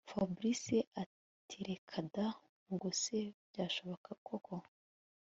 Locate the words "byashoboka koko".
3.49-4.55